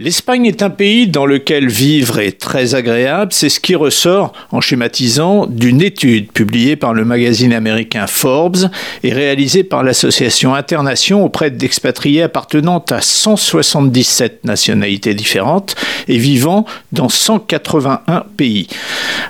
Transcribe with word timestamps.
L'Espagne 0.00 0.46
est 0.46 0.62
un 0.64 0.70
pays 0.70 1.06
dans 1.06 1.24
lequel 1.24 1.68
vivre 1.68 2.18
est 2.18 2.40
très 2.40 2.74
agréable, 2.74 3.32
c'est 3.32 3.48
ce 3.48 3.60
qui 3.60 3.76
ressort, 3.76 4.32
en 4.50 4.60
schématisant, 4.60 5.46
d'une 5.46 5.80
étude 5.80 6.32
publiée 6.32 6.74
par 6.74 6.94
le 6.94 7.04
magazine 7.04 7.52
américain 7.52 8.08
Forbes 8.08 8.70
et 9.04 9.12
réalisée 9.12 9.62
par 9.62 9.84
l'association 9.84 10.52
Internation 10.52 11.24
auprès 11.24 11.52
d'expatriés 11.52 12.22
appartenant 12.22 12.84
à 12.90 13.00
177 13.00 14.44
nationalités 14.44 15.14
différentes 15.14 15.76
et 16.08 16.18
vivant 16.18 16.66
dans 16.90 17.08
181 17.08 18.24
pays. 18.36 18.66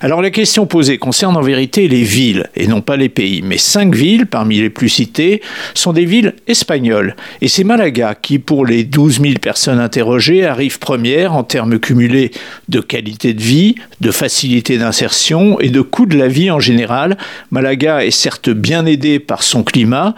Alors 0.01 0.23
la 0.23 0.31
question 0.31 0.65
posée 0.65 0.97
concerne 0.97 1.37
en 1.37 1.43
vérité 1.43 1.89
les 1.89 2.05
villes 2.05 2.49
et 2.57 2.69
non 2.69 2.81
pas 2.81 2.97
les 2.97 3.11
pays, 3.11 3.43
mais 3.43 3.59
cinq 3.59 3.95
villes 3.95 4.27
parmi 4.27 4.61
les 4.61 4.71
plus 4.71 4.89
citées 4.89 5.43
sont 5.75 5.93
des 5.93 6.07
villes 6.07 6.35
espagnoles. 6.47 7.17
Et 7.43 7.49
c'est 7.49 7.65
Malaga 7.65 8.15
qui, 8.15 8.39
pour 8.39 8.65
les 8.65 8.85
12 8.85 9.21
000 9.21 9.35
personnes 9.43 9.79
interrogées, 9.79 10.54
arrive 10.55 10.79
première 10.79 11.35
en 11.35 11.43
termes 11.43 11.81
cumulés 11.81 12.31
de 12.69 12.81
qualité 12.81 13.35
de 13.35 13.43
vie, 13.43 13.75
de 14.01 14.13
facilité 14.13 14.79
d'insertion 14.79 15.59
et 15.59 15.69
de 15.69 15.81
coût 15.81 16.07
de 16.07 16.17
la 16.17 16.29
vie 16.29 16.51
en 16.53 16.61
général. 16.61 17.19
Malaga 17.51 18.05
est 18.05 18.13
certes 18.13 18.51
bien 18.51 18.87
aidé 18.87 19.19
par 19.19 19.43
son 19.43 19.65
climat, 19.65 20.15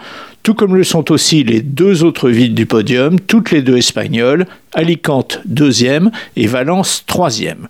tout 0.47 0.53
comme 0.53 0.77
le 0.77 0.85
sont 0.85 1.11
aussi 1.11 1.43
les 1.43 1.59
deux 1.59 2.05
autres 2.05 2.29
villes 2.29 2.53
du 2.53 2.65
podium, 2.65 3.19
toutes 3.19 3.51
les 3.51 3.61
deux 3.61 3.75
espagnoles, 3.75 4.45
Alicante 4.73 5.39
deuxième 5.43 6.11
et 6.35 6.47
Valence 6.47 7.03
troisième. 7.05 7.67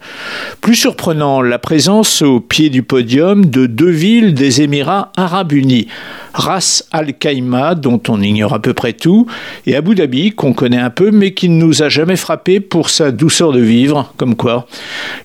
Plus 0.62 0.76
surprenant, 0.76 1.42
la 1.42 1.58
présence 1.58 2.22
au 2.22 2.40
pied 2.40 2.70
du 2.70 2.84
podium 2.84 3.46
de 3.46 3.66
deux 3.66 3.90
villes 3.90 4.34
des 4.34 4.62
Émirats 4.62 5.12
arabes 5.16 5.54
unis, 5.54 5.88
Ras 6.34 6.84
Al 6.92 7.14
Khaimah, 7.14 7.76
dont 7.76 8.02
on 8.10 8.22
ignore 8.22 8.54
à 8.54 8.62
peu 8.62 8.74
près 8.74 8.94
tout, 8.94 9.26
et 9.66 9.76
Abu 9.76 9.96
Dhabi, 9.96 10.32
qu'on 10.32 10.54
connaît 10.54 10.78
un 10.78 10.90
peu, 10.90 11.10
mais 11.10 11.34
qui 11.34 11.50
ne 11.50 11.64
nous 11.64 11.82
a 11.82 11.90
jamais 11.90 12.16
frappé 12.16 12.60
pour 12.60 12.90
sa 12.90 13.12
douceur 13.12 13.54
de 13.54 13.62
vivre, 13.62 14.14
comme 14.18 14.36
quoi. 14.36 14.68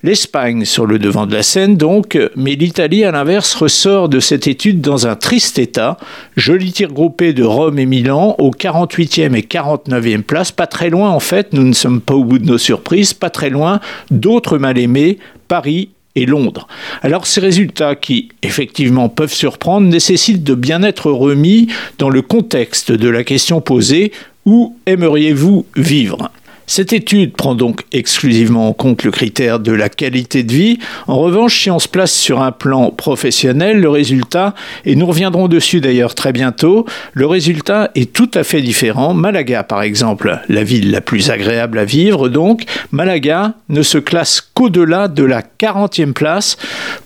L'Espagne 0.02 0.64
sur 0.64 0.86
le 0.86 0.98
devant 0.98 1.26
de 1.26 1.34
la 1.34 1.42
scène, 1.42 1.76
donc, 1.76 2.18
mais 2.36 2.54
l'Italie, 2.54 3.04
à 3.04 3.10
l'inverse, 3.10 3.54
ressort 3.54 4.08
de 4.08 4.20
cette 4.20 4.46
étude 4.46 4.80
dans 4.80 5.06
un 5.06 5.16
triste 5.16 5.58
état. 5.58 5.98
Joli 6.36 6.72
tir 6.72 6.92
groupé 6.92 7.32
de 7.32 7.41
Rome 7.44 7.78
et 7.78 7.86
Milan, 7.86 8.34
aux 8.38 8.50
48e 8.50 9.34
et 9.34 9.42
49e 9.42 10.22
places, 10.22 10.52
pas 10.52 10.66
très 10.66 10.90
loin 10.90 11.10
en 11.10 11.20
fait, 11.20 11.52
nous 11.52 11.64
ne 11.64 11.72
sommes 11.72 12.00
pas 12.00 12.14
au 12.14 12.24
bout 12.24 12.38
de 12.38 12.46
nos 12.46 12.58
surprises, 12.58 13.14
pas 13.14 13.30
très 13.30 13.50
loin, 13.50 13.80
d'autres 14.10 14.58
mal 14.58 14.78
aimés, 14.78 15.18
Paris 15.48 15.90
et 16.14 16.26
Londres. 16.26 16.68
Alors 17.02 17.26
ces 17.26 17.40
résultats 17.40 17.94
qui 17.94 18.28
effectivement 18.42 19.08
peuvent 19.08 19.32
surprendre 19.32 19.86
nécessitent 19.86 20.44
de 20.44 20.54
bien 20.54 20.82
être 20.82 21.10
remis 21.10 21.68
dans 21.98 22.10
le 22.10 22.22
contexte 22.22 22.92
de 22.92 23.08
la 23.08 23.24
question 23.24 23.60
posée. 23.60 24.12
Où 24.44 24.76
aimeriez-vous 24.86 25.66
vivre? 25.76 26.30
Cette 26.66 26.92
étude 26.92 27.32
prend 27.32 27.54
donc 27.54 27.82
exclusivement 27.92 28.68
en 28.68 28.72
compte 28.72 29.04
le 29.04 29.10
critère 29.10 29.60
de 29.60 29.72
la 29.72 29.88
qualité 29.88 30.42
de 30.42 30.52
vie. 30.52 30.78
En 31.06 31.18
revanche, 31.18 31.62
si 31.62 31.70
on 31.70 31.78
se 31.78 31.88
place 31.88 32.12
sur 32.12 32.40
un 32.40 32.52
plan 32.52 32.90
professionnel, 32.90 33.80
le 33.80 33.88
résultat, 33.88 34.54
et 34.84 34.94
nous 34.96 35.06
reviendrons 35.06 35.48
dessus 35.48 35.80
d'ailleurs 35.80 36.14
très 36.14 36.32
bientôt, 36.32 36.86
le 37.12 37.26
résultat 37.26 37.90
est 37.94 38.12
tout 38.12 38.30
à 38.34 38.44
fait 38.44 38.62
différent. 38.62 39.14
Malaga, 39.14 39.62
par 39.62 39.82
exemple, 39.82 40.40
la 40.48 40.64
ville 40.64 40.90
la 40.90 41.00
plus 41.00 41.30
agréable 41.30 41.78
à 41.78 41.84
vivre, 41.84 42.28
donc, 42.28 42.64
Malaga 42.90 43.54
ne 43.68 43.82
se 43.82 43.98
classe 43.98 44.40
qu'au-delà 44.40 45.08
de 45.08 45.24
la 45.24 45.42
40e 45.42 46.12
place 46.12 46.56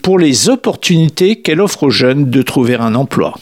pour 0.03 0.19
les 0.19 0.49
opportunités 0.49 1.41
qu'elle 1.41 1.61
offre 1.61 1.85
aux 1.85 1.91
jeunes 1.91 2.31
de 2.31 2.43
trouver 2.43 2.77
un 2.77 2.95
emploi. 2.95 3.35